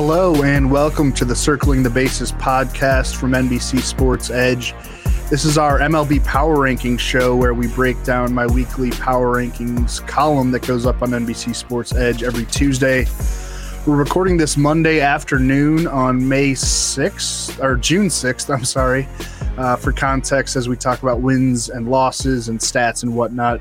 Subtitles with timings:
[0.00, 4.72] Hello and welcome to the Circling the Bases podcast from NBC Sports Edge.
[5.28, 10.06] This is our MLB Power Rankings show where we break down my weekly Power Rankings
[10.06, 13.06] column that goes up on NBC Sports Edge every Tuesday.
[13.88, 19.08] We're recording this Monday afternoon on May 6th, or June 6th, I'm sorry,
[19.56, 23.60] uh, for context as we talk about wins and losses and stats and whatnot.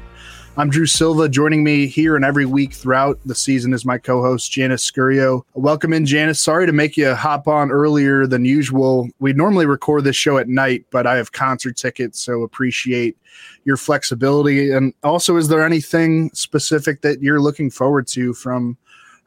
[0.59, 1.29] I'm Drew Silva.
[1.29, 5.43] Joining me here and every week throughout the season is my co-host Janice Scurio.
[5.53, 6.41] Welcome in, Janice.
[6.41, 9.07] Sorry to make you hop on earlier than usual.
[9.19, 13.15] We normally record this show at night, but I have concert tickets, so appreciate
[13.65, 14.71] your flexibility.
[14.71, 18.77] And also, is there anything specific that you're looking forward to from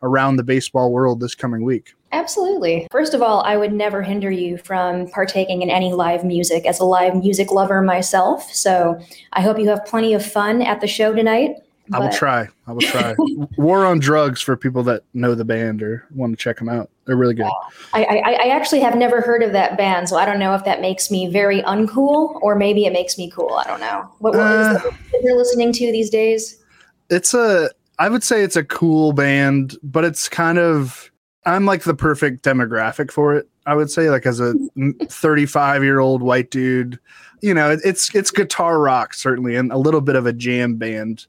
[0.02, 1.94] around the baseball world this coming week?
[2.12, 2.88] Absolutely.
[2.90, 6.80] First of all, I would never hinder you from partaking in any live music as
[6.80, 8.52] a live music lover myself.
[8.52, 9.00] So
[9.32, 11.56] I hope you have plenty of fun at the show tonight.
[11.92, 12.48] I will try.
[12.66, 13.16] I will try.
[13.56, 16.88] War on Drugs for people that know the band or want to check them out.
[17.04, 17.50] They're really good.
[17.92, 20.64] I, I, I, actually have never heard of that band, so I don't know if
[20.64, 23.54] that makes me very uncool or maybe it makes me cool.
[23.54, 24.08] I don't know.
[24.18, 26.62] What, what uh, is that you're listening to these days?
[27.08, 27.70] It's a.
[28.00, 31.12] I would say it's a cool band, but it's kind of
[31.44, 33.46] I'm like the perfect demographic for it.
[33.66, 34.54] I would say, like as a
[35.04, 36.98] 35 year old white dude,
[37.42, 41.26] you know, it's it's guitar rock certainly, and a little bit of a jam band.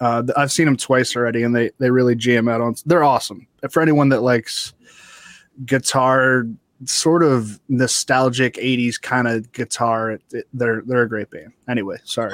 [0.00, 2.74] Uh, I've seen them twice already, and they they really jam out on.
[2.84, 4.74] They're awesome for anyone that likes
[5.64, 6.44] guitar
[6.84, 10.12] sort of nostalgic 80s kind of guitar.
[10.12, 11.52] It, it, they're they're a great band.
[11.68, 12.32] Anyway sorry.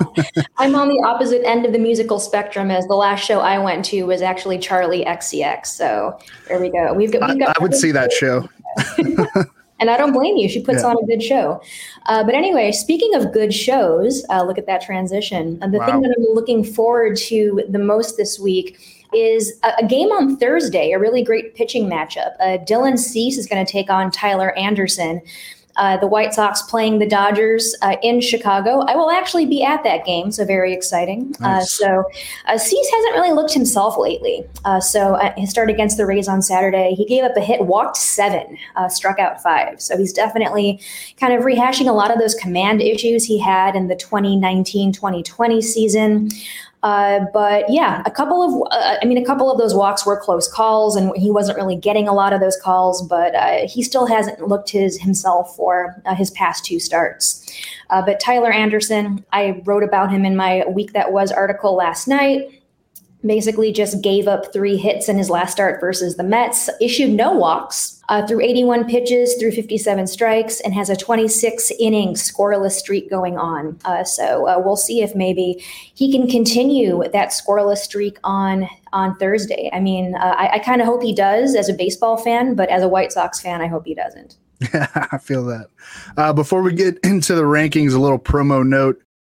[0.58, 3.84] I'm on the opposite end of the musical spectrum as the last show i went
[3.86, 6.18] to was actually charlie xcx so
[6.48, 6.92] there we go.
[6.94, 8.48] We've got, we've got I, I would see that show.
[9.80, 10.46] And i don't blame you.
[10.46, 10.90] She puts yeah.
[10.90, 11.62] on a good show.
[12.04, 15.58] Uh, but anyway speaking of good shows uh, look at that transition.
[15.62, 15.86] Uh, the wow.
[15.86, 20.36] thing that i'm looking forward to the most this week is a, a, game on
[20.36, 22.34] Thursday, a really great pitching matchup.
[22.40, 25.22] Uh, Dylan Cease is going to take on Tyler Anderson.
[25.76, 28.80] Uh, the White Sox playing the Dodgers uh, in Chicago.
[28.80, 31.34] I will actually be at that game, so very exciting.
[31.42, 32.04] Uh, so
[32.46, 34.44] uh, Cease hasn't really looked himself lately.
[34.64, 36.94] Uh, so uh, he started against the Rays on Saturday.
[36.94, 39.80] He gave up a hit, walked seven, struck out five.
[39.80, 40.82] So he's definitely
[41.18, 46.30] kind of rehashing a lot of those command issues he had in the 2019-2020 season.
[46.82, 50.18] Uh, but yeah, a couple of, uh, I mean, a couple of those walks were
[50.18, 53.06] close calls, and he wasn't really getting a lot of those calls.
[53.06, 57.46] But uh, he still hasn't looked his himself for uh, his past two starts.
[57.90, 62.08] Uh, but Tyler Anderson, I wrote about him in my week that was article last
[62.08, 62.59] night
[63.24, 67.32] basically just gave up three hits in his last start versus the Mets, issued no
[67.32, 73.08] walks uh, through 81 pitches, through 57 strikes, and has a 26 inning scoreless streak
[73.10, 73.78] going on.
[73.84, 75.62] Uh, so uh, we'll see if maybe
[75.94, 79.70] he can continue that scoreless streak on on Thursday.
[79.72, 82.68] I mean, uh, I, I kind of hope he does as a baseball fan, but
[82.70, 84.36] as a White Sox fan, I hope he doesn't.
[84.74, 85.68] Yeah, I feel that.
[86.16, 89.00] Uh, before we get into the rankings, a little promo note.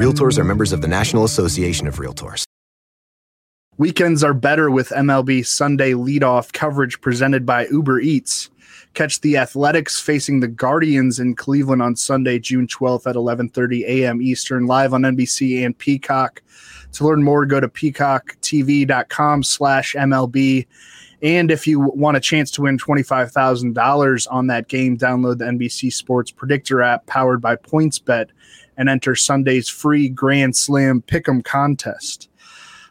[0.00, 2.44] Realtors are members of the National Association of Realtors.
[3.76, 8.48] Weekends are better with MLB Sunday leadoff coverage presented by Uber Eats.
[8.94, 14.22] Catch the Athletics facing the Guardians in Cleveland on Sunday, June 12th at 11:30 a.m.
[14.22, 16.40] Eastern, live on NBC and Peacock.
[16.92, 20.66] To learn more, go to peacocktv.com slash MLB.
[21.20, 25.92] And if you want a chance to win $25,000 on that game, download the NBC
[25.92, 28.30] Sports Predictor app powered by PointsBet
[28.80, 32.30] and enter Sunday's free Grand Slam Pick'em contest.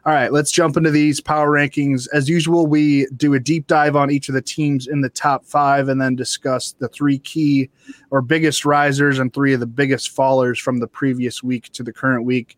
[0.05, 2.07] All right, let's jump into these power rankings.
[2.13, 5.43] As usual, we do a deep dive on each of the teams in the top
[5.43, 7.71] five and then discuss the three key
[8.11, 11.91] or biggest risers and three of the biggest fallers from the previous week to the
[11.91, 12.55] current week.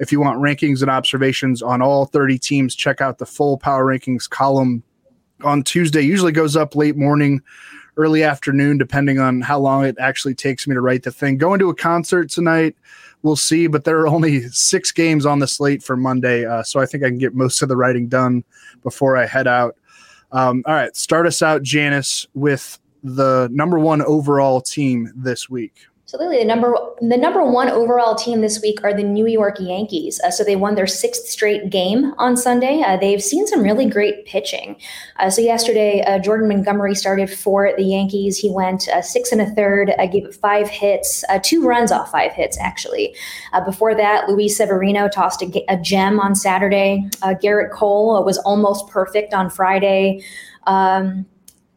[0.00, 3.86] If you want rankings and observations on all 30 teams, check out the full power
[3.86, 4.82] rankings column
[5.44, 6.02] on Tuesday.
[6.02, 7.42] Usually goes up late morning,
[7.96, 11.36] early afternoon, depending on how long it actually takes me to write the thing.
[11.36, 12.76] Going to a concert tonight,
[13.22, 16.44] we'll see, but there are only six games on the slate for Monday.
[16.44, 18.44] Uh, so I think I can get most of the writing done
[18.82, 19.76] before I head out.
[20.32, 25.86] Um, all right, start us out, Janice, with the number one overall team this week.
[26.14, 26.40] Absolutely.
[26.40, 30.20] The number the number one overall team this week are the New York Yankees.
[30.22, 32.82] Uh, so they won their sixth straight game on Sunday.
[32.82, 34.76] Uh, they've seen some really great pitching.
[35.18, 38.36] Uh, so yesterday, uh, Jordan Montgomery started for the Yankees.
[38.36, 42.10] He went uh, six and a third, uh, gave it five hits, two runs off
[42.10, 43.16] five hits actually.
[43.64, 47.08] before that, Luis Severino tossed a, a gem on Saturday.
[47.22, 50.22] Gerrit Cole was almost perfect on Friday.
[50.66, 51.24] Um,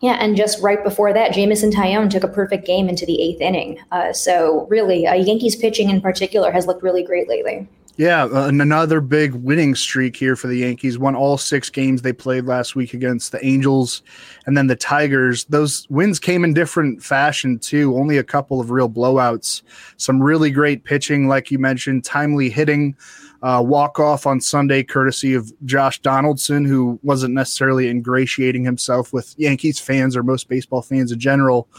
[0.05, 3.41] yeah, and just right before that, Jameson Taillon took a perfect game into the eighth
[3.41, 3.79] inning.
[3.91, 7.67] Uh, so really, uh, Yankees pitching in particular has looked really great lately.
[7.97, 10.99] Yeah, uh, another big winning streak here for the Yankees.
[10.99, 14.03] Won all six games they played last week against the Angels
[14.45, 15.45] and then the Tigers.
[15.45, 17.97] Those wins came in different fashion too.
[17.97, 19.63] Only a couple of real blowouts.
[19.97, 22.95] Some really great pitching, like you mentioned, timely hitting
[23.45, 29.35] uh, walk off on Sunday, courtesy of Josh Donaldson, who wasn't necessarily ingratiating himself with
[29.37, 31.69] Yankees fans or most baseball fans in general.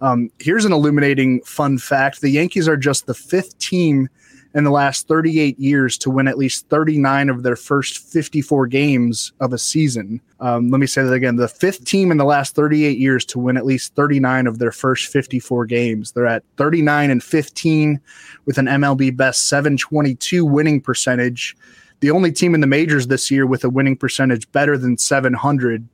[0.00, 4.08] Um, here's an illuminating fun fact the Yankees are just the fifth team
[4.54, 9.32] in the last 38 years to win at least 39 of their first 54 games
[9.40, 10.20] of a season.
[10.40, 11.36] Um, let me say that again.
[11.36, 14.72] The fifth team in the last 38 years to win at least 39 of their
[14.72, 16.12] first 54 games.
[16.12, 18.00] They're at 39 and 15
[18.44, 21.56] with an MLB best 722 winning percentage.
[22.00, 25.88] The only team in the majors this year with a winning percentage better than 700.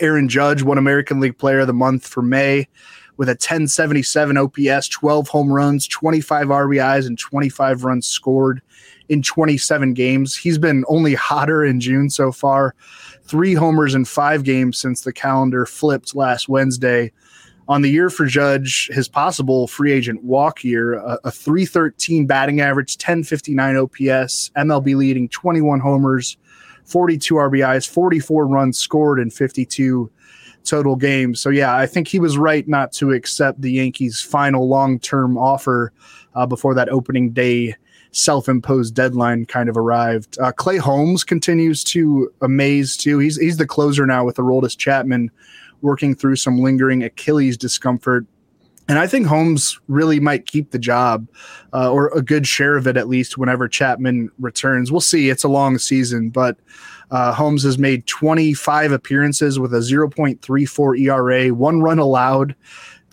[0.00, 2.68] Aaron Judge won American League Player of the Month for May
[3.16, 8.62] with a 1077 OPS, 12 home runs, 25 RBIs, and 25 runs scored
[9.08, 10.36] in 27 games.
[10.36, 12.74] He's been only hotter in June so far.
[13.24, 17.12] Three homers in five games since the calendar flipped last Wednesday.
[17.68, 22.60] On the year for Judge, his possible free agent walk year, a, a 313 batting
[22.60, 26.36] average, 1059 OPS, MLB leading 21 homers,
[26.84, 30.10] 42 RBIs, 44 runs scored, and 52
[30.62, 31.40] total games.
[31.40, 35.92] So yeah, I think he was right not to accept the Yankees' final long-term offer
[36.34, 37.74] uh, before that opening day
[38.12, 40.38] self-imposed deadline kind of arrived.
[40.38, 43.18] Uh, Clay Holmes continues to amaze too.
[43.18, 45.30] He's he's the closer now with Aroldis Chapman
[45.80, 48.26] working through some lingering Achilles discomfort.
[48.88, 51.26] And I think Holmes really might keep the job,
[51.72, 54.90] uh, or a good share of it at least, whenever Chapman returns.
[54.90, 55.30] We'll see.
[55.30, 56.58] It's a long season, but
[57.12, 62.56] uh, Holmes has made 25 appearances with a 0.34 ERA, one run allowed,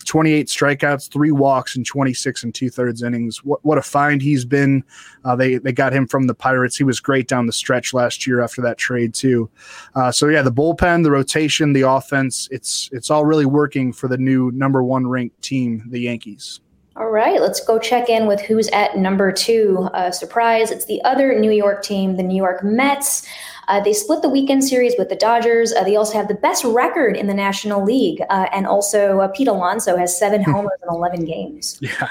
[0.06, 3.44] 28 strikeouts, three walks, and 26 and two thirds innings.
[3.44, 4.82] What, what a find he's been.
[5.26, 6.76] Uh, they they got him from the Pirates.
[6.76, 9.50] He was great down the stretch last year after that trade too.
[9.94, 14.08] Uh, so yeah, the bullpen, the rotation, the offense, it's it's all really working for
[14.08, 16.60] the new number one ranked team, the Yankees.
[16.96, 19.88] All right, let's go check in with who's at number two.
[19.94, 23.26] Uh, surprise, it's the other New York team, the New York Mets.
[23.68, 25.72] Uh, they split the weekend series with the Dodgers.
[25.72, 28.20] Uh, they also have the best record in the National League.
[28.28, 31.78] Uh, and also, uh, Pete Alonso has seven homers in 11 games.
[31.80, 32.08] Yeah.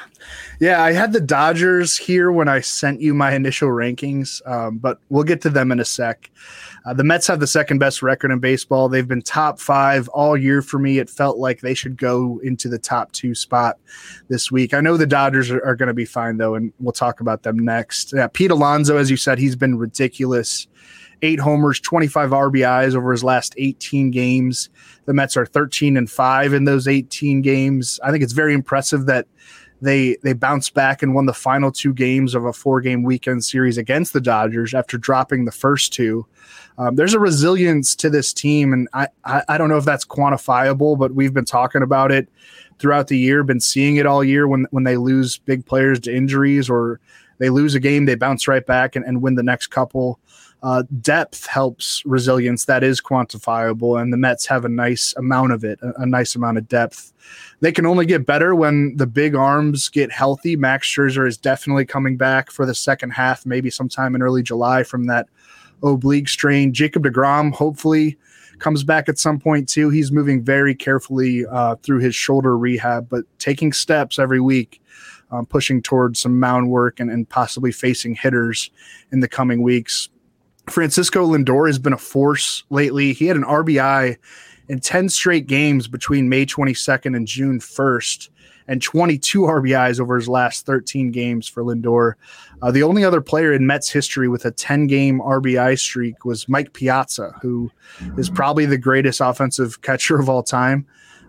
[0.62, 0.82] Yeah.
[0.82, 5.26] I had the Dodgers here when I sent you my initial rankings, um, but we'll
[5.26, 6.30] get to them in a sec.
[6.86, 8.90] Uh, the Mets have the second best record in baseball.
[8.90, 11.00] They've been top five all year for me.
[11.00, 13.78] It felt like they should go into the top two spot
[14.28, 14.74] this week.
[14.74, 17.44] I know the Dodgers are, are going to be fine, though, and we'll talk about
[17.44, 18.14] them next.
[18.34, 20.68] Pete Alonso, as you said, he's been ridiculous.
[21.22, 24.70] Eight homers, 25 RBIs over his last 18 games.
[25.06, 28.00] The Mets are 13 and 5 in those 18 games.
[28.04, 29.28] I think it's very impressive that
[29.82, 33.46] they they bounced back and won the final two games of a four game weekend
[33.46, 36.26] series against the Dodgers after dropping the first two.
[36.78, 40.06] Um, there's a resilience to this team, and I, I, I don't know if that's
[40.06, 42.30] quantifiable, but we've been talking about it
[42.80, 46.16] throughout the year, been seeing it all year when when they lose big players to
[46.16, 47.00] injuries or
[47.38, 50.20] they lose a game, they bounce right back and, and win the next couple.
[50.62, 55.64] Uh, depth helps resilience that is quantifiable, and the Mets have a nice amount of
[55.64, 57.14] it, a, a, nice amount of depth.
[57.62, 60.58] They can only get better when the big arms get healthy.
[60.58, 64.84] Max Scherzer is definitely coming back for the second half, maybe sometime in early July
[64.84, 65.30] from that
[65.82, 66.74] oblique strain.
[66.74, 68.18] Jacob DeGrom hopefully
[68.60, 69.90] comes back at some point too.
[69.90, 74.82] He's moving very carefully uh, through his shoulder rehab, but taking steps every week
[75.32, 78.72] um, pushing towards some mound work and, and possibly facing hitters
[79.12, 80.10] in the coming weeks.
[80.70, 83.14] Francisco Lindor has been a force lately.
[83.14, 84.18] He had an RBI
[84.68, 88.30] in 10 straight games between May 22nd and June 1st,
[88.68, 92.14] and 22 RBIs over his last 13 games for Lindor.
[92.62, 96.48] Uh, the only other player in Mets history with a 10 game RBI streak was
[96.48, 97.72] Mike Piazza, who
[98.18, 100.86] is probably the greatest offensive catcher of all time.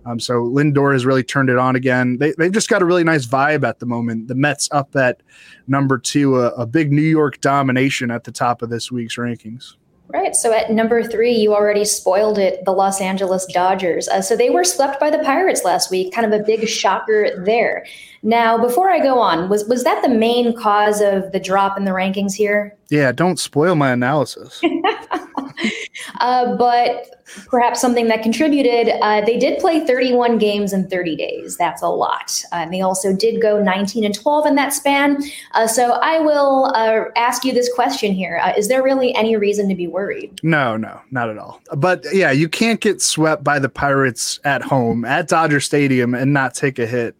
[0.06, 2.18] Um, so Lindor has really turned it on again.
[2.18, 4.28] They, they've just got a really nice vibe at the moment.
[4.28, 5.22] The Mets up at
[5.66, 9.74] number two, a, a big New York domination at the top of this week's rankings.
[10.12, 10.34] Right.
[10.34, 14.08] So at number three, you already spoiled it the Los Angeles Dodgers.
[14.08, 17.30] Uh, so they were swept by the Pirates last week, kind of a big shocker
[17.44, 17.86] there.
[18.24, 21.84] Now, before I go on, was, was that the main cause of the drop in
[21.84, 22.76] the rankings here?
[22.90, 24.60] Yeah, don't spoil my analysis.
[26.20, 31.56] uh, but perhaps something that contributed, uh, they did play 31 games in 30 days.
[31.56, 32.42] That's a lot.
[32.52, 35.22] Uh, and they also did go 19 and 12 in that span.
[35.52, 39.36] Uh, so I will uh, ask you this question here: uh, Is there really any
[39.36, 40.38] reason to be worried?
[40.42, 41.60] No, no, not at all.
[41.76, 46.32] But yeah, you can't get swept by the Pirates at home at Dodger Stadium and
[46.32, 47.16] not take a hit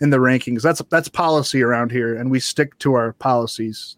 [0.00, 0.62] in the rankings.
[0.62, 3.96] That's that's policy around here, and we stick to our policies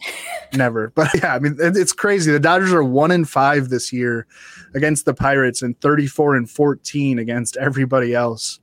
[0.54, 0.92] never.
[0.94, 2.30] But yeah, I mean, it's crazy.
[2.32, 4.26] The Dodgers are one in five this year
[4.74, 8.60] against the Pirates and 34 and 14 against everybody else.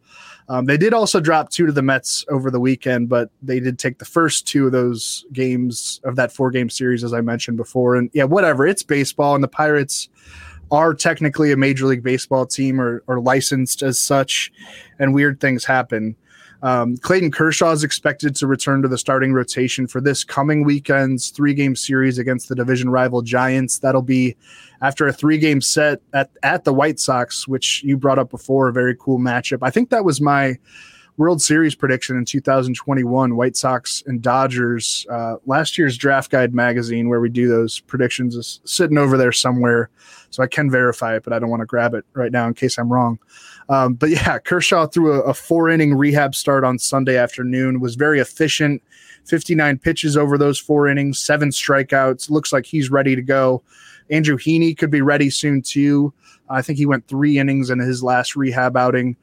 [0.50, 3.78] Um, they did also drop two to the Mets over the weekend, but they did
[3.78, 7.58] take the first two of those games of that four game series, as I mentioned
[7.58, 7.96] before.
[7.96, 8.66] And yeah, whatever.
[8.66, 10.08] It's baseball, and the Pirates
[10.72, 14.52] are technically a Major League Baseball team or, or licensed as such,
[15.00, 16.16] and weird things happen.
[16.64, 21.30] Um, Clayton Kershaw is expected to return to the starting rotation for this coming weekend's
[21.30, 23.80] three game series against the division rival Giants.
[23.80, 24.36] That'll be
[24.82, 28.68] after a three game set at, at the White Sox, which you brought up before,
[28.68, 29.60] a very cool matchup.
[29.62, 30.58] I think that was my
[31.18, 35.06] World Series prediction in 2021, White Sox and Dodgers.
[35.10, 39.32] Uh, last year's Draft Guide magazine, where we do those predictions, is sitting over there
[39.32, 39.90] somewhere.
[40.30, 42.54] So I can verify it, but I don't want to grab it right now in
[42.54, 43.18] case I'm wrong.
[43.70, 47.96] Um, but yeah, Kershaw threw a, a four inning rehab start on Sunday afternoon, was
[47.96, 48.82] very efficient.
[49.26, 52.30] 59 pitches over those four innings, seven strikeouts.
[52.30, 53.62] Looks like he's ready to go.
[54.10, 56.14] Andrew Heaney could be ready soon too.
[56.50, 59.18] I think he went three innings in his last rehab outing.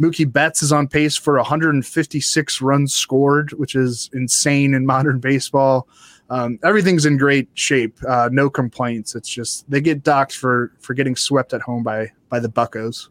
[0.00, 5.88] Mookie Betts is on pace for 156 runs scored, which is insane in modern baseball.
[6.28, 7.96] Um, everything's in great shape.
[8.06, 9.14] Uh, no complaints.
[9.14, 13.08] It's just they get docked for for getting swept at home by by the Buccos.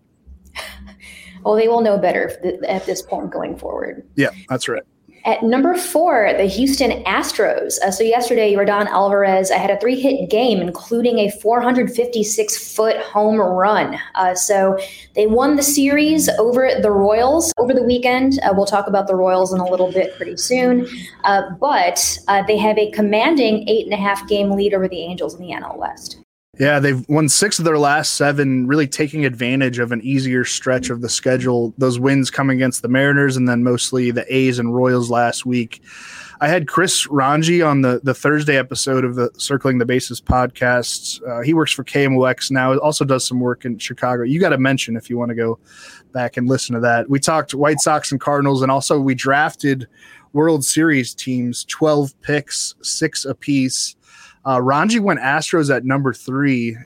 [1.44, 2.32] Well, they will know better
[2.68, 4.08] at this point going forward.
[4.16, 4.84] Yeah, that's right.
[5.26, 7.80] At number four, the Houston Astros.
[7.80, 14.00] Uh, so yesterday, Yordan Alvarez had a three-hit game, including a 456-foot home run.
[14.14, 14.78] Uh, so
[15.16, 18.40] they won the series over the Royals over the weekend.
[18.44, 20.88] Uh, we'll talk about the Royals in a little bit pretty soon.
[21.24, 25.02] Uh, but uh, they have a commanding eight and a half game lead over the
[25.02, 26.24] Angels in the NL West.
[26.58, 30.90] Yeah, they've won six of their last seven, really taking advantage of an easier stretch
[30.90, 31.74] of the schedule.
[31.78, 35.82] Those wins come against the Mariners and then mostly the A's and Royals last week.
[36.40, 41.22] I had Chris Rongey on the, the Thursday episode of the Circling the Bases podcast.
[41.28, 44.24] Uh, he works for KMOX now, also does some work in Chicago.
[44.24, 45.60] You got to mention if you want to go
[46.14, 47.10] back and listen to that.
[47.10, 49.88] We talked White Sox and Cardinals, and also we drafted
[50.32, 53.96] World Series teams, 12 picks, six apiece
[54.46, 56.78] Uh, Rongey went Astros at number three.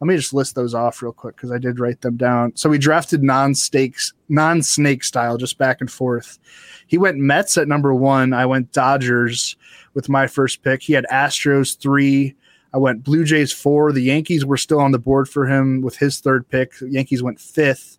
[0.00, 2.56] Let me just list those off real quick because I did write them down.
[2.56, 6.40] So we drafted non-stakes, non-snake style, just back and forth.
[6.88, 8.32] He went Mets at number one.
[8.32, 9.54] I went Dodgers
[9.94, 10.82] with my first pick.
[10.82, 12.34] He had Astros three.
[12.74, 13.92] I went Blue Jays four.
[13.92, 16.78] The Yankees were still on the board for him with his third pick.
[16.78, 17.98] The Yankees went fifth.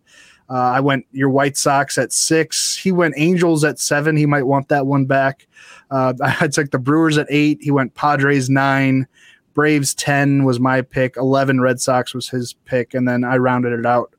[0.50, 2.76] Uh, I went your White Sox at six.
[2.76, 4.16] He went Angels at seven.
[4.16, 5.46] He might want that one back.
[5.90, 7.58] Uh, I took the Brewers at eight.
[7.60, 9.06] He went Padres nine.
[9.54, 11.16] Braves 10 was my pick.
[11.16, 12.92] 11 Red Sox was his pick.
[12.92, 14.12] And then I rounded it out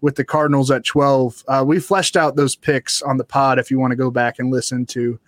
[0.00, 1.44] with the Cardinals at 12.
[1.46, 4.38] Uh, we fleshed out those picks on the pod if you want to go back
[4.38, 5.18] and listen to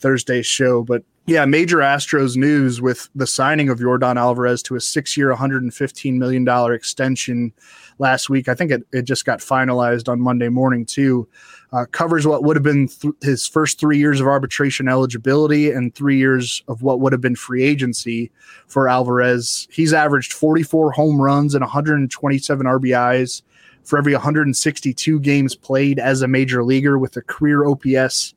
[0.00, 0.82] Thursday's show.
[0.82, 5.32] But yeah, major Astros news with the signing of Yordan Alvarez to a six year,
[5.32, 7.52] $115 million extension
[7.98, 8.48] last week.
[8.48, 11.28] I think it, it just got finalized on Monday morning, too.
[11.72, 15.94] Uh, covers what would have been th- his first three years of arbitration eligibility and
[15.94, 18.30] three years of what would have been free agency
[18.66, 19.66] for Alvarez.
[19.70, 23.42] He's averaged 44 home runs and 127 RBIs
[23.84, 28.34] for every 162 games played as a major leaguer with a career OPS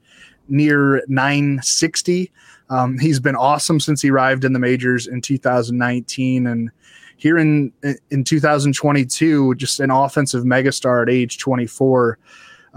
[0.50, 2.32] near 960.
[2.70, 6.70] Um, he's been awesome since he arrived in the majors in 2019 and
[7.18, 7.74] here in
[8.10, 12.18] in 2022 just an offensive megastar at age 24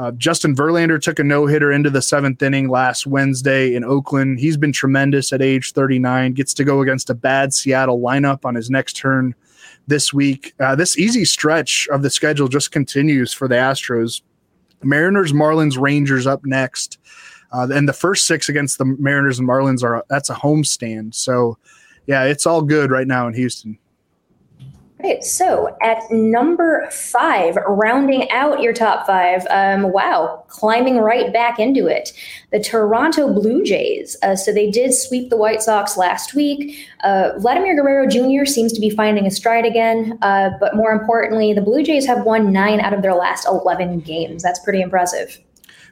[0.01, 4.41] uh, Justin Verlander took a no hitter into the seventh inning last Wednesday in Oakland.
[4.41, 6.33] He's been tremendous at age 39.
[6.33, 9.35] Gets to go against a bad Seattle lineup on his next turn
[9.89, 10.55] this week.
[10.59, 14.23] Uh, this easy stretch of the schedule just continues for the Astros.
[14.83, 16.99] Mariners, Marlins, Rangers up next.
[17.53, 21.15] Uh, and the first six against the Mariners and Marlins are that's a homestand.
[21.15, 21.59] So,
[22.07, 23.79] yeah, it's all good right now in Houston.
[25.01, 31.59] Okay, so at number five, rounding out your top five, um, wow, climbing right back
[31.59, 32.13] into it,
[32.53, 34.15] the Toronto Blue Jays.
[34.23, 36.87] Uh, so they did sweep the White Sox last week.
[37.03, 38.45] Uh, Vladimir Guerrero Jr.
[38.45, 42.27] seems to be finding a stride again, uh, but more importantly, the Blue Jays have
[42.27, 44.43] won nine out of their last 11 games.
[44.43, 45.39] That's pretty impressive.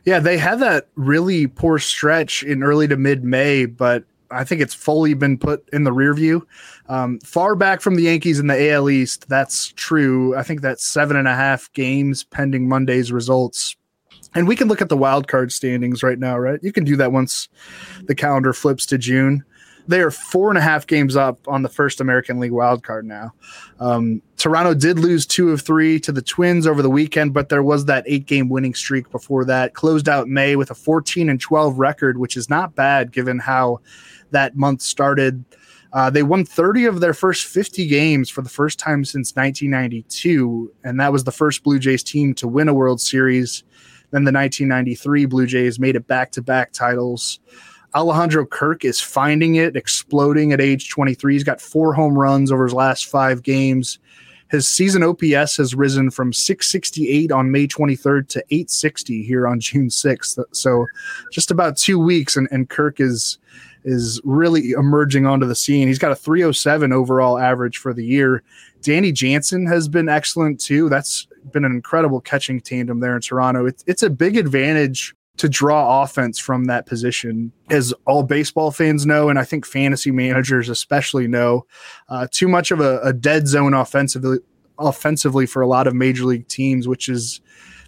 [0.04, 4.60] Yeah, they had that really poor stretch in early to mid May, but I think
[4.60, 6.46] it's fully been put in the rear view.
[6.88, 10.35] Um, far back from the Yankees in the AL East, that's true.
[10.37, 13.77] I think that's seven and a half games pending Monday's results.
[14.35, 16.61] And we can look at the wild card standings right now, right?
[16.62, 17.48] You can do that once
[18.05, 19.44] the calendar flips to June.
[19.87, 23.07] They are four and a half games up on the first American League wild card
[23.07, 23.33] now.
[23.81, 27.62] Um, Toronto did lose two of three to the Twins over the weekend, but there
[27.62, 29.72] was that eight game winning streak before that.
[29.72, 33.81] Closed out May with a 14 and 12 record, which is not bad given how
[34.31, 35.42] that month started.
[35.92, 40.72] Uh, they won 30 of their first 50 games for the first time since 1992,
[40.85, 43.64] and that was the first Blue Jays team to win a World Series.
[44.11, 47.40] Then the 1993 Blue Jays made it back to back titles.
[47.94, 51.33] Alejandro Kirk is finding it, exploding at age 23.
[51.33, 53.98] He's got four home runs over his last five games.
[54.51, 59.88] His season OPS has risen from 668 on May 23rd to 860 here on June
[59.88, 60.42] 6th.
[60.53, 60.87] So
[61.33, 63.38] just about two weeks, and, and Kirk is
[63.84, 65.88] is really emerging onto the scene.
[65.88, 68.42] He's got a 307 overall average for the year.
[68.82, 70.88] Danny Jansen has been excellent too.
[70.88, 73.66] That's been an incredible catching tandem there in Toronto.
[73.66, 79.06] It's, it's a big advantage to draw offense from that position, as all baseball fans
[79.06, 81.64] know, and I think fantasy managers especially know.
[82.08, 84.38] Uh, too much of a, a dead zone offensively,
[84.78, 87.40] offensively for a lot of major league teams, which is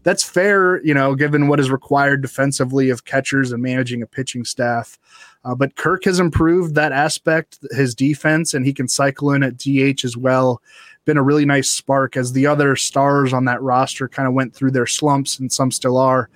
[0.03, 4.44] that's fair, you know, given what is required defensively of catchers and managing a pitching
[4.44, 4.98] staff.
[5.44, 9.57] Uh, but Kirk has improved that aspect, his defense, and he can cycle in at
[9.57, 10.61] DH as well.
[11.07, 14.55] Been a really nice spark as the other stars on that roster kind of went
[14.55, 16.29] through their slumps, and some still are.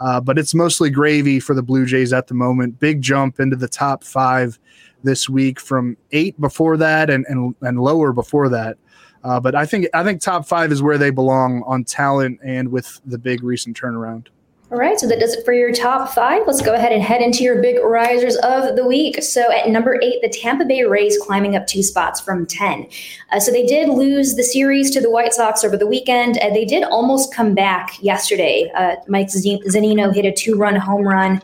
[0.00, 2.78] Uh, but it's mostly gravy for the Blue Jays at the moment.
[2.78, 4.58] Big jump into the top five
[5.02, 8.78] this week from eight before that and and, and lower before that.
[9.24, 12.70] Uh, but I think I think top five is where they belong on talent and
[12.70, 14.28] with the big recent turnaround.
[14.72, 16.44] All right, so that does it for your top five.
[16.46, 19.22] Let's go ahead and head into your big risers of the week.
[19.22, 22.88] So at number eight, the Tampa Bay Rays climbing up two spots from 10.
[23.30, 26.56] Uh, so they did lose the series to the White Sox over the weekend, and
[26.56, 28.72] they did almost come back yesterday.
[28.74, 31.42] Uh, Mike Zunino hit a two run home run.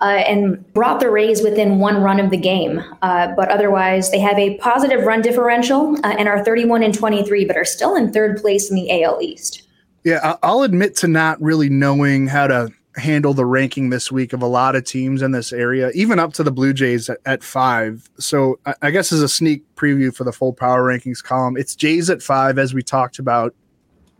[0.00, 2.82] Uh, and brought the Rays within one run of the game.
[3.00, 7.44] Uh, but otherwise, they have a positive run differential uh, and are 31 and 23,
[7.44, 9.63] but are still in third place in the AL East.
[10.04, 14.42] Yeah, I'll admit to not really knowing how to handle the ranking this week of
[14.42, 18.08] a lot of teams in this area, even up to the Blue Jays at, five.
[18.18, 22.10] So I, guess as a sneak preview for the full power rankings column, it's Jays
[22.10, 23.54] at five, as we talked about,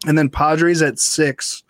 [0.07, 1.63] and then Padres at six,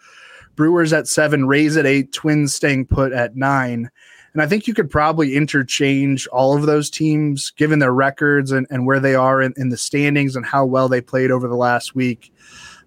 [0.56, 3.90] Brewers at seven, Rays at eight, Twins staying put at nine.
[4.32, 8.66] And I think you could probably interchange all of those teams given their records and,
[8.70, 11.54] and where they are in, in the standings and how well they played over the
[11.54, 12.32] last week.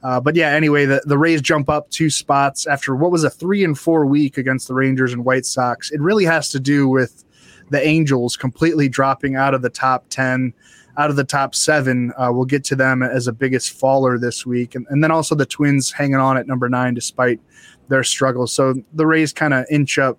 [0.04, 3.30] Uh, but yeah, anyway, the, the Rays jump up two spots after what was a
[3.30, 5.92] three and four week against the Rangers and White Sox.
[5.92, 7.24] It really has to do with
[7.70, 10.54] the Angels completely dropping out of the top 10,
[10.98, 12.14] out of the top seven.
[12.18, 14.76] Uh, we'll get to them as a biggest faller this week.
[14.76, 17.40] And, and then also the Twins hanging on at number nine despite
[17.88, 18.54] their struggles.
[18.54, 20.18] So the Rays kind of inch up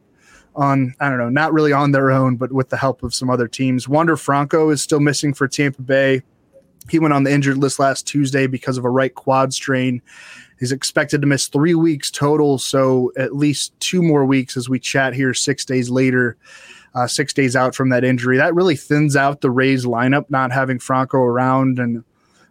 [0.57, 3.31] on, I don't know, not really on their own, but with the help of some
[3.31, 3.88] other teams.
[3.88, 6.23] Wander Franco is still missing for Tampa Bay.
[6.90, 10.03] He went on the injured list last Tuesday because of a right quad strain.
[10.59, 14.79] He's expected to miss three weeks total, so at least two more weeks as we
[14.81, 16.37] chat here six days later,
[16.94, 18.37] uh, six days out from that injury.
[18.37, 21.79] That really thins out the Rays lineup, not having Franco around.
[21.79, 22.03] And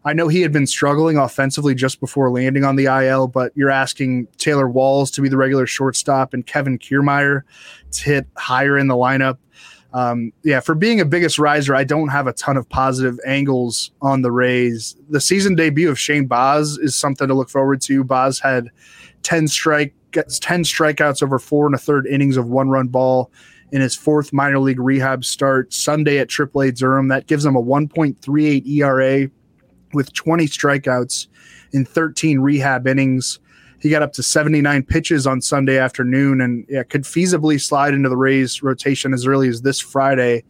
[0.06, 3.70] I know he had been struggling offensively just before landing on the IL, but you're
[3.70, 7.42] asking Taylor Walls to be the regular shortstop and Kevin Kiermaier
[7.92, 9.38] to hit higher in the lineup
[9.94, 13.92] um, yeah, for being a biggest riser, I don't have a ton of positive angles
[14.02, 14.96] on the Rays.
[15.10, 18.04] The season debut of Shane Baz is something to look forward to.
[18.04, 18.70] Baz had
[19.24, 23.32] 10 strike gets 10 strikeouts over four and a third innings of one run ball
[23.72, 27.10] in his fourth minor league rehab start Sunday at AAA Durham.
[27.10, 29.30] That gives him a 1.38 ERA
[29.94, 31.28] with 20 strikeouts
[31.74, 33.40] in 13 rehab innings.
[33.80, 38.10] He got up to 79 pitches on Sunday afternoon and yeah, could feasibly slide into
[38.10, 40.44] the Rays rotation as early as this Friday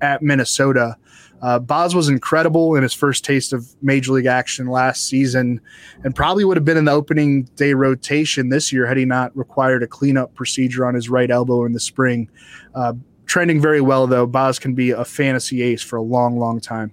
[0.00, 0.96] at Minnesota.
[1.42, 5.60] Uh, Baz was incredible in his first taste of major league action last season
[6.02, 9.36] and probably would have been in the opening day rotation this year had he not
[9.36, 12.30] required a cleanup procedure on his right elbow in the spring.
[12.74, 12.94] Uh,
[13.26, 14.26] trending very well, though.
[14.26, 16.92] Baz can be a fantasy ace for a long, long time.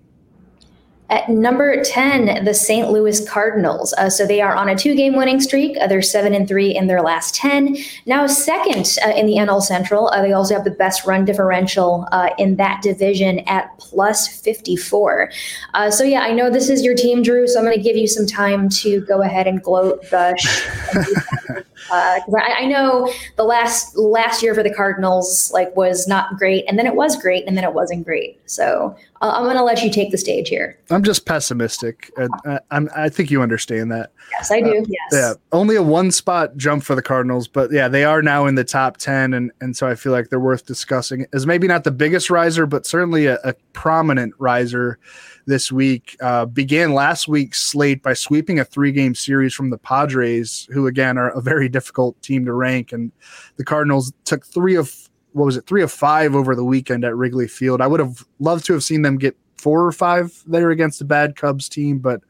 [1.12, 2.89] At number 10, the St.
[2.89, 3.93] Louis Cardinals.
[3.97, 5.76] Uh, so they are on a two game winning streak.
[5.78, 7.76] Uh, they're 7 and 3 in their last 10.
[8.06, 10.08] Now, second uh, in the NL Central.
[10.08, 15.30] Uh, they also have the best run differential uh, in that division at plus 54.
[15.74, 17.45] Uh, so, yeah, I know this is your team, Drew.
[17.45, 20.65] So I'm going to give you some time to go ahead and gloat, gush.
[20.93, 26.63] because I, I, know the last last year for the Cardinals like was not great,
[26.69, 28.39] and then it was great, and then it wasn't great.
[28.50, 30.79] So uh, I'm going to let you take the stage here.
[30.89, 32.12] I'm just pessimistic.
[32.17, 34.12] I, I, I think you understand that.
[34.31, 34.79] Yes, I do.
[34.79, 35.12] Uh, yes.
[35.12, 38.55] Yeah, only a one spot jump for the Cardinals, but yeah, they are now in
[38.55, 41.84] the top ten, and and so I feel like they're worth discussing as maybe not
[41.84, 44.97] the biggest riser, but certainly a, a prominent riser
[45.45, 46.17] this week.
[46.21, 50.88] Uh, began last week's slate by sweeping a three game series from the Padres, who
[50.88, 52.91] again are a very difficult team to rank.
[52.91, 53.12] And
[53.57, 57.15] the Cardinals took three of what was it, three of five over the weekend at
[57.15, 57.82] Wrigley Field.
[57.82, 61.06] I would have loved to have seen them get four or five there against the
[61.06, 62.22] bad Cubs team, but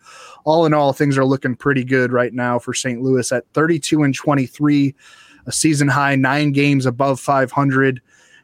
[0.43, 3.01] all in all, things are looking pretty good right now for St.
[3.01, 4.93] Louis at 32 and 23,
[5.45, 8.01] a season high, nine games above 500.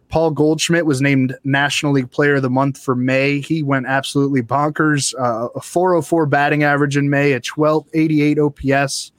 [0.09, 3.41] Paul Goldschmidt was named National League Player of the Month for May.
[3.41, 5.13] He went absolutely bonkers.
[5.19, 9.11] Uh, a 404 batting average in May, a 1288 OPS,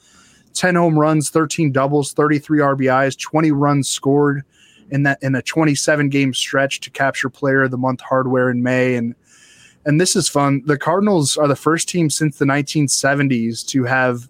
[0.55, 4.45] 10 home runs, 13 doubles, 33 RBIs, 20 runs scored
[4.91, 8.63] in that in a 27 game stretch to capture Player of the Month hardware in
[8.63, 8.97] May.
[8.97, 9.15] And
[9.85, 10.63] and this is fun.
[10.67, 14.29] The Cardinals are the first team since the 1970s to have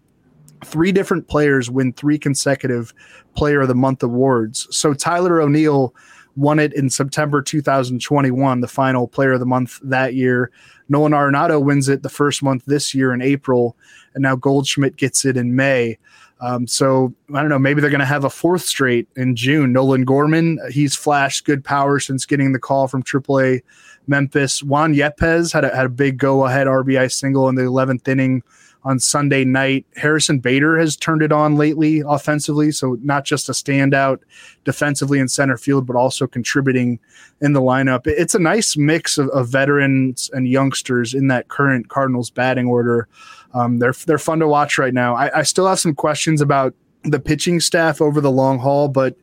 [0.64, 2.92] three different players win three consecutive
[3.35, 4.68] Player of the Month awards.
[4.71, 5.94] So Tyler O'Neill
[6.38, 10.53] won it in September 2021, the final player of the month that year.
[10.88, 13.77] Nolan Arenado wins it the first month this year in April,
[14.14, 15.99] and now Goldschmidt gets it in May.
[16.40, 19.72] Um, so I don't know, maybe they're going to have a fourth straight in June.
[19.72, 23.62] Nolan Gorman, he's flashed good power since getting the call from AAA
[24.07, 24.62] Memphis.
[24.62, 28.42] Juan Yepez had a, had a big go ahead RBI single in the 11th inning
[28.85, 29.85] on Sunday night.
[29.96, 34.20] Harrison Bader has turned it on lately offensively, so not just a standout
[34.64, 36.98] defensively in center field, but also contributing
[37.40, 38.07] in the lineup.
[38.07, 43.09] It's a nice mix of, of veterans and youngsters in that current Cardinals batting order.
[43.54, 45.14] Um, they're they're fun to watch right now.
[45.14, 49.16] I, I still have some questions about the pitching staff over the long haul, but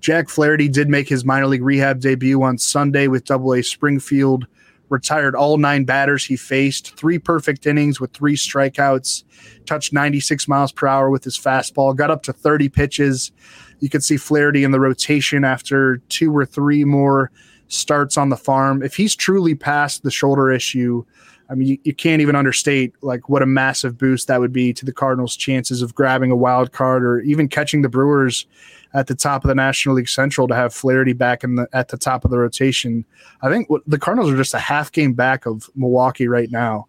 [0.00, 4.46] Jack Flaherty did make his minor league rehab debut on Sunday with Double A Springfield
[4.88, 9.24] retired all nine batters he faced, three perfect innings with three strikeouts,
[9.66, 13.32] touched 96 miles per hour with his fastball, got up to 30 pitches.
[13.80, 17.30] You could see Flaherty in the rotation after two or three more
[17.68, 18.82] starts on the farm.
[18.82, 21.04] If he's truly past the shoulder issue,
[21.48, 24.72] I mean, you, you, can't even understate like what a massive boost that would be
[24.72, 28.46] to the Cardinals' chances of grabbing a wild card or even catching the Brewers
[28.94, 31.88] at the top of the National League Central to have Flaherty back in the at
[31.88, 33.04] the top of the rotation.
[33.42, 36.88] I think the Cardinals are just a half game back of Milwaukee right now.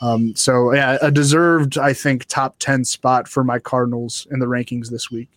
[0.00, 4.46] Um, so yeah, a deserved, I think, top ten spot for my Cardinals in the
[4.46, 5.28] rankings this week.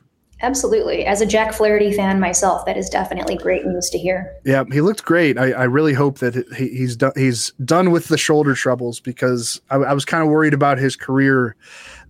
[0.42, 1.06] Absolutely.
[1.06, 4.36] As a Jack Flaherty fan myself, that is definitely great news to hear.
[4.44, 5.38] Yeah, he looked great.
[5.38, 7.14] I, I really hope that he, he's done.
[7.16, 10.96] He's done with the shoulder troubles because I, I was kind of worried about his
[10.96, 11.56] career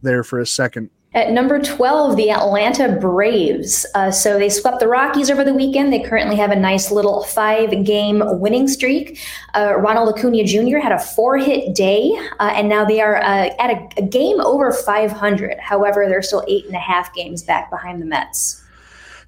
[0.01, 0.89] there for a second.
[1.13, 3.85] At number 12, the Atlanta Braves.
[3.93, 5.91] Uh, so they swept the Rockies over the weekend.
[5.91, 9.19] They currently have a nice little five game winning streak.
[9.53, 10.77] Uh, Ronald Acuna Jr.
[10.77, 14.39] had a four hit day, uh, and now they are uh, at a, a game
[14.39, 15.59] over 500.
[15.59, 18.63] However, they're still eight and a half games back behind the Mets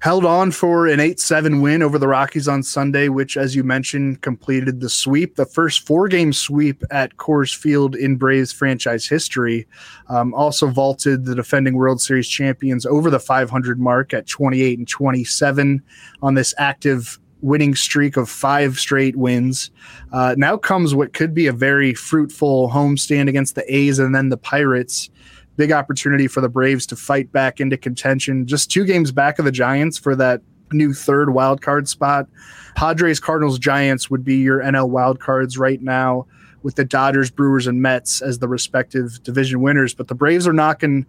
[0.04, 3.64] held on for an 8 7 win over the Rockies on Sunday, which, as you
[3.64, 9.06] mentioned, completed the sweep, the first four game sweep at Coors Field in Braves franchise
[9.06, 9.66] history.
[10.10, 14.86] Um, also vaulted the defending World Series champions over the 500 mark at 28 and
[14.86, 15.82] 27
[16.20, 19.70] on this active winning streak of five straight wins.
[20.12, 24.28] Uh, now comes what could be a very fruitful homestand against the A's and then
[24.28, 25.08] the Pirates
[25.56, 28.46] big opportunity for the Braves to fight back into contention.
[28.46, 30.40] Just two games back of the Giants for that
[30.72, 32.26] new third wild card spot.
[32.74, 36.26] Padres, Cardinals, Giants would be your NL wild cards right now
[36.62, 39.94] with the Dodgers, Brewers, and Mets as the respective division winners.
[39.94, 41.06] But the Braves are knocking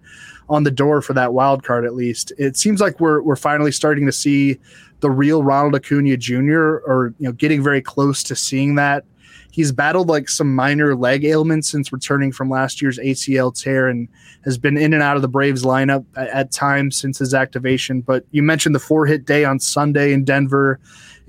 [0.50, 2.32] on the door for that wild card at least.
[2.38, 4.60] It seems like we're we're finally starting to see
[5.00, 6.82] the real Ronald Acuna Jr.
[6.86, 9.06] or you know getting very close to seeing that
[9.56, 14.10] He's battled like some minor leg ailments since returning from last year's ACL tear and
[14.44, 18.02] has been in and out of the Braves lineup at, at times since his activation.
[18.02, 20.78] But you mentioned the four hit day on Sunday in Denver,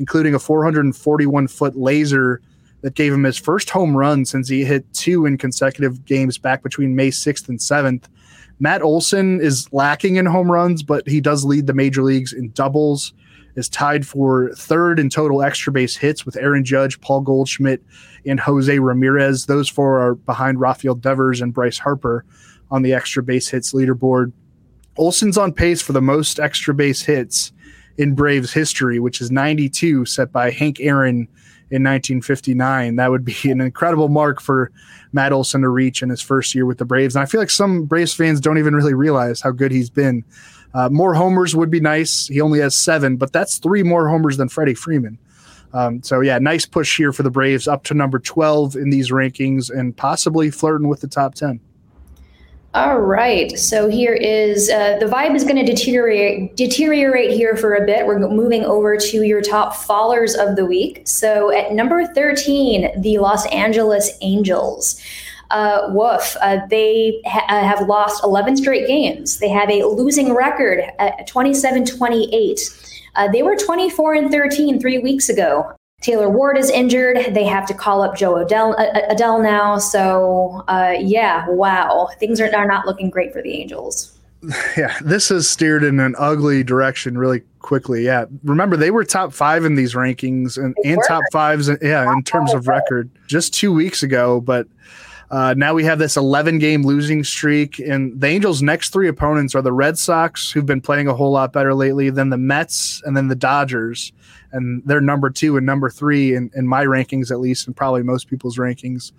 [0.01, 2.43] including a 441 foot laser
[2.81, 6.65] that gave him his first home run since he hit two in consecutive games back
[6.65, 8.07] between May 6th and 7th.
[8.59, 12.51] Matt Olson is lacking in home runs, but he does lead the major leagues in
[12.51, 13.13] doubles
[13.57, 17.83] is tied for third in total extra base hits with Aaron Judge, Paul Goldschmidt,
[18.27, 19.47] and Jose Ramirez.
[19.47, 22.25] Those four are behind Rafael Devers and Bryce Harper
[22.71, 24.33] on the extra base hits leaderboard.
[24.97, 27.53] Olson's on pace for the most extra base hits
[27.99, 31.29] in Braves history, which is 92, set by Hank Aaron
[31.71, 32.97] in 1959.
[32.97, 34.71] That would be an incredible mark for
[35.13, 37.17] Matt Olson to reach in his first year with the Braves.
[37.17, 40.25] And I feel like some Braves fans don't even really realize how good he's been
[40.77, 42.27] uh, more homers would be nice.
[42.27, 45.19] He only has seven, but that's three more homers than Freddie Freeman.
[45.73, 49.11] Um, so yeah, nice push here for the Braves up to number 12 in these
[49.11, 51.61] rankings and possibly flirting with the top 10.
[52.75, 53.59] All right.
[53.59, 58.07] So here is uh, the vibe is going to deteriorate deteriorate here for a bit.
[58.07, 61.09] We're moving over to your top fallers of the week.
[61.09, 65.01] So at number 13, the Los Angeles Angels
[65.51, 69.39] uh, woof, uh, they ha- uh, have lost 11 straight games.
[69.39, 72.61] They have a losing record at 27 28.
[73.15, 75.73] Uh, they were 24 and 13 three weeks ago.
[76.03, 77.35] Taylor Ward is injured.
[77.35, 79.79] They have to call up Jo Adell, uh, Adell now.
[79.79, 82.09] So, uh, yeah, wow.
[82.21, 84.13] Things are, are not looking great for the Angels.
[84.77, 88.05] Yeah, this has steered in an ugly direction really quickly.
[88.05, 88.27] Yeah.
[88.45, 92.53] Remember, they were top five in these rankings and, and top fives, yeah, in terms
[92.55, 94.41] of record just two weeks ago.
[94.41, 94.69] But
[95.31, 99.55] uh, now we have this 11 game losing streak, and the Angels' next three opponents
[99.55, 103.03] are the Red Sox, who've been playing a whole lot better lately, then the Mets,
[103.05, 104.13] and then the Dodgers.
[104.53, 108.03] And they're number two and number three in, in my rankings, at least, and probably
[108.03, 109.13] most people's rankings.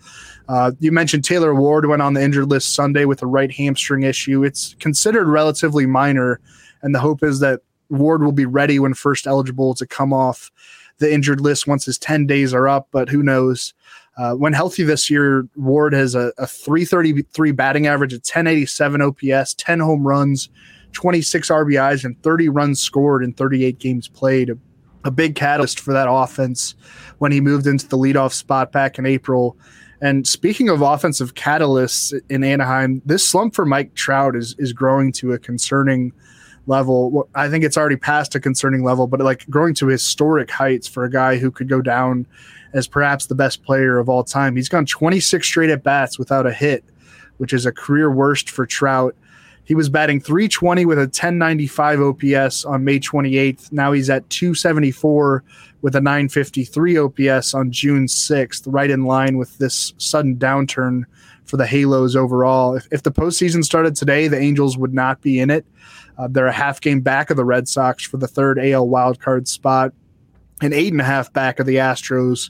[0.47, 4.03] Uh, you mentioned Taylor Ward went on the injured list Sunday with a right hamstring
[4.03, 4.43] issue.
[4.43, 6.39] It's considered relatively minor,
[6.81, 10.51] and the hope is that Ward will be ready when first eligible to come off
[10.99, 13.73] the injured list once his 10 days are up, but who knows?
[14.17, 19.53] Uh, when healthy this year, Ward has a, a 333 batting average, a 1087 OPS,
[19.53, 20.49] 10 home runs,
[20.93, 24.49] 26 RBIs, and 30 runs scored in 38 games played.
[24.49, 24.57] A,
[25.03, 26.75] a big catalyst for that offense
[27.19, 29.55] when he moved into the leadoff spot back in April.
[30.01, 35.11] And speaking of offensive catalysts in Anaheim, this slump for Mike Trout is is growing
[35.13, 36.11] to a concerning
[36.67, 37.27] level.
[37.33, 41.03] I think it's already past a concerning level, but like growing to historic heights for
[41.03, 42.27] a guy who could go down
[42.77, 44.55] as perhaps the best player of all time.
[44.55, 46.83] He's gone 26 straight at bats without a hit,
[47.37, 49.15] which is a career worst for Trout.
[49.63, 53.71] He was batting 320 with a 1095 OPS on May 28th.
[53.71, 55.43] Now he's at 274
[55.81, 61.03] with a 953 OPS on June 6th, right in line with this sudden downturn
[61.45, 62.75] for the Halos overall.
[62.75, 65.65] If, if the postseason started today, the Angels would not be in it.
[66.17, 69.47] Uh, they're a half game back of the Red Sox for the third AL wildcard
[69.47, 69.93] spot
[70.61, 72.49] an eight and a half back of the Astros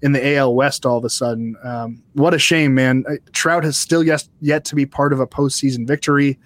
[0.00, 1.56] in the AL West all of a sudden.
[1.64, 3.04] Um, what a shame, man.
[3.08, 6.38] Uh, Trout has still yet, yet to be part of a postseason victory.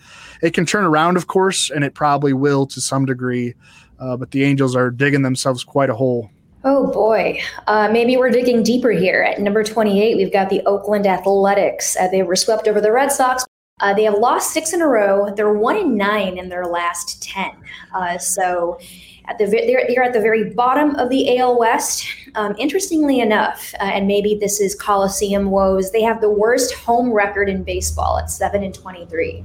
[0.43, 3.55] It can turn around, of course, and it probably will to some degree,
[4.01, 6.31] uh, but the Angels are digging themselves quite a hole.
[6.65, 7.41] Oh boy.
[7.67, 9.23] Uh, maybe we're digging deeper here.
[9.23, 11.97] At number 28, we've got the Oakland Athletics.
[11.97, 13.45] Uh, they were swept over the Red Sox
[13.81, 15.35] Uh, they have lost six in a row.
[15.35, 17.51] They're one in nine in their last ten.
[17.93, 18.79] Uh, so
[19.27, 22.07] at the they're, they're, at the very bottom of the AL West.
[22.35, 27.13] Um, interestingly enough, uh, and maybe this is Coliseum woes, they have the worst home
[27.13, 29.45] record in baseball at seven and twenty three.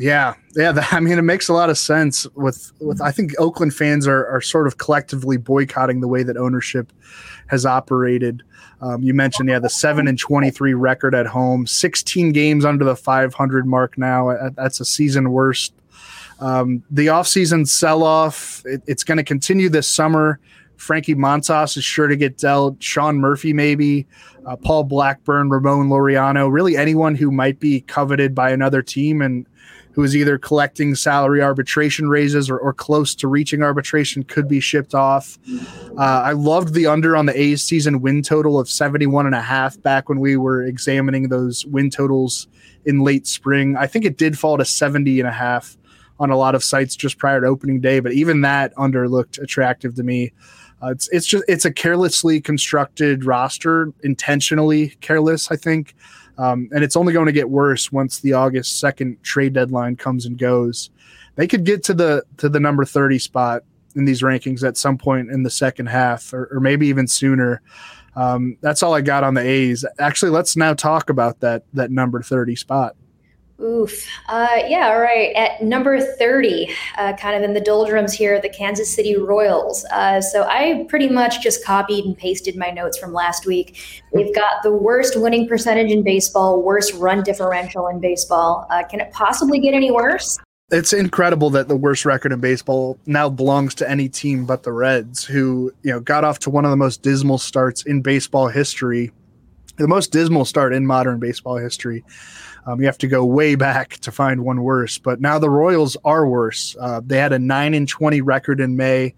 [0.00, 0.72] Yeah, yeah.
[0.92, 2.26] I mean, it makes a lot of sense.
[2.34, 6.36] With with I think Oakland fans are are sort of collectively boycotting the way that
[6.36, 6.92] ownership
[7.48, 8.42] has operated.
[8.80, 12.84] Um, you mentioned, yeah, the seven and twenty three record at home, sixteen games under
[12.84, 14.50] the five hundred mark now.
[14.56, 15.74] That's a season worst.
[16.40, 20.40] Um, the offseason sell off, it, it's going to continue this summer.
[20.76, 22.82] Frankie Montas is sure to get dealt.
[22.82, 24.06] Sean Murphy, maybe.
[24.46, 29.46] Uh, Paul Blackburn, Ramon Laureano, really anyone who might be coveted by another team and
[29.92, 34.60] who is either collecting salary arbitration raises or, or close to reaching arbitration could be
[34.60, 35.38] shipped off.
[35.98, 39.42] Uh, I loved the under on the A's season win total of 71 and a
[39.42, 42.48] half back when we were examining those win totals
[42.86, 43.76] in late spring.
[43.76, 45.76] I think it did fall to 70 and a half
[46.20, 49.38] on a lot of sites just prior to opening day, but even that under looked
[49.38, 50.32] attractive to me.
[50.82, 55.94] Uh, it's it's just it's a carelessly constructed roster, intentionally careless, I think.
[56.38, 60.24] Um, and it's only going to get worse once the August second trade deadline comes
[60.24, 60.90] and goes.
[61.36, 63.62] They could get to the to the number thirty spot
[63.96, 67.60] in these rankings at some point in the second half, or, or maybe even sooner.
[68.16, 69.84] Um, that's all I got on the A's.
[69.98, 72.96] Actually, let's now talk about that that number thirty spot.
[73.62, 74.06] Oof.
[74.28, 75.34] Uh, yeah, all right.
[75.36, 79.84] At number 30, uh, kind of in the doldrums here, the Kansas City Royals.
[79.92, 84.02] Uh, so I pretty much just copied and pasted my notes from last week.
[84.14, 88.66] They've got the worst winning percentage in baseball, worst run differential in baseball.
[88.70, 90.38] Uh, can it possibly get any worse?
[90.70, 94.72] It's incredible that the worst record in baseball now belongs to any team but the
[94.72, 98.46] Reds, who you know got off to one of the most dismal starts in baseball
[98.46, 99.10] history,
[99.78, 102.04] the most dismal start in modern baseball history.
[102.70, 104.96] Um, you have to go way back to find one worse.
[104.96, 106.76] But now the Royals are worse.
[106.80, 109.14] Uh, they had a nine and twenty record in May.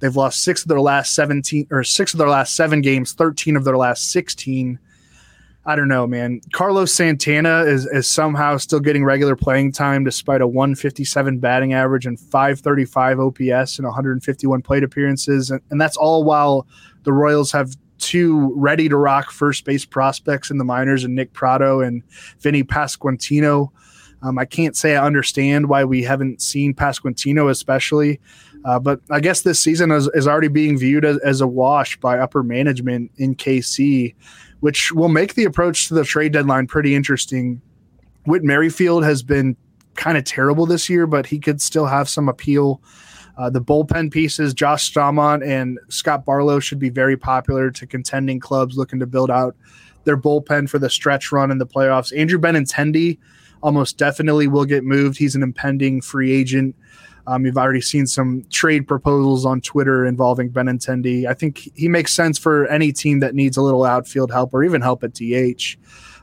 [0.00, 3.56] They've lost six of their last seventeen or six of their last seven games, thirteen
[3.56, 4.80] of their last sixteen.
[5.64, 6.40] I don't know, man.
[6.52, 12.06] Carlos Santana is, is somehow still getting regular playing time despite a 157 batting average
[12.06, 15.50] and 535 OPS and 151 plate appearances.
[15.50, 16.66] And, and that's all while
[17.02, 21.32] the Royals have two ready to rock first base prospects in the minors and Nick
[21.32, 22.02] Pratto and
[22.40, 23.70] Vinny Pasquantino.
[24.22, 28.20] Um, I can't say I understand why we haven't seen Pasquantino, especially,
[28.64, 31.98] uh, but I guess this season is, is already being viewed as, as, a wash
[32.00, 34.14] by upper management in KC,
[34.60, 37.60] which will make the approach to the trade deadline pretty interesting.
[38.26, 39.56] Whit Merrifield has been
[39.94, 42.80] kind of terrible this year, but he could still have some appeal.
[43.38, 48.40] Uh, the bullpen pieces, Josh Staumont and Scott Barlow, should be very popular to contending
[48.40, 49.56] clubs looking to build out
[50.04, 52.16] their bullpen for the stretch run in the playoffs.
[52.16, 53.18] Andrew Benintendi
[53.62, 55.18] almost definitely will get moved.
[55.18, 56.74] He's an impending free agent.
[57.28, 61.26] Um, you've already seen some trade proposals on Twitter involving Benintendi.
[61.26, 64.64] I think he makes sense for any team that needs a little outfield help or
[64.64, 65.76] even help at DH.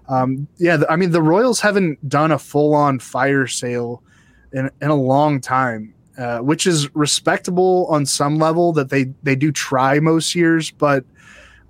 [0.09, 4.03] Um, yeah, I mean, the Royals haven't done a full on fire sale
[4.51, 5.94] in, in a long time.
[6.17, 11.03] Uh, which is respectable on some level that they they do try most years, but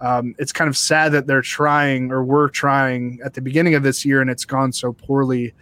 [0.01, 3.81] um, it's kind of sad that they're trying or were trying at the beginning of
[3.81, 5.53] this year and it's gone so poorly.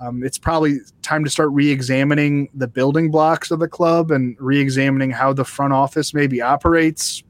[0.00, 5.12] Um, it's probably time to start re-examining the building blocks of the club and re-examining
[5.12, 7.22] how the front office maybe operates.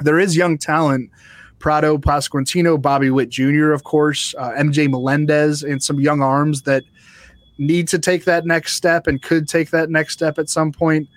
[0.00, 1.10] There is young talent.
[1.58, 6.84] Pratto, Pasquantino, Bobby Witt Jr., of course, uh, MJ Melendez, and some young arms that
[7.60, 11.08] need to take that next step and could take that next step at some point.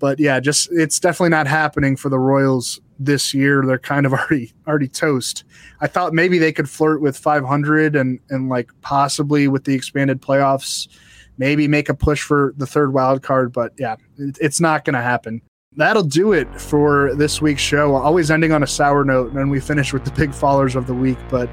[0.00, 3.62] But yeah, just it's definitely not happening for the Royals this year.
[3.64, 5.44] They're kind of already already toast.
[5.80, 10.22] I thought maybe they could flirt with 500 and and like possibly with the expanded
[10.22, 10.88] playoffs,
[11.36, 13.52] maybe make a push for the third wild card.
[13.52, 15.42] But yeah, it, it's not going to happen.
[15.76, 17.94] That'll do it for this week's show.
[17.94, 20.86] Always ending on a sour note, and then we finish with the big fallers of
[20.88, 21.18] the week.
[21.28, 21.48] But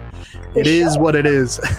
[0.55, 1.59] it is what it is.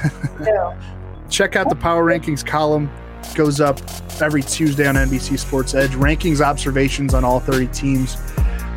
[0.41, 0.98] Yeah.
[1.31, 2.91] Check out the power rankings column.
[3.35, 3.81] Goes up
[4.21, 5.91] every tuesday on nbc sports edge.
[5.93, 8.17] Rankings observations on all 30 teams.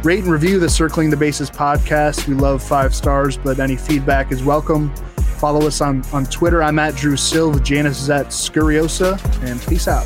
[0.03, 2.27] Rate and review the circling the bases podcast.
[2.27, 4.93] We love five stars but any feedback is welcome.
[5.37, 6.61] Follow us on on twitter.
[6.61, 7.63] I'm at drew silv.
[7.63, 9.19] Janice is at scuriosa.
[9.43, 10.05] And peace out